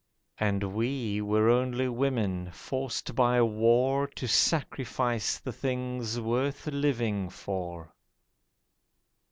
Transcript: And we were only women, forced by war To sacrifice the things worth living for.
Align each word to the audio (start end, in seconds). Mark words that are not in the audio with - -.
And 0.39 0.73
we 0.73 1.21
were 1.21 1.47
only 1.51 1.87
women, 1.87 2.49
forced 2.51 3.13
by 3.13 3.39
war 3.43 4.07
To 4.15 4.27
sacrifice 4.27 5.37
the 5.37 5.53
things 5.53 6.19
worth 6.19 6.65
living 6.65 7.29
for. 7.29 7.93